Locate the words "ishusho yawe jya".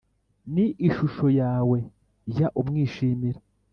0.87-2.47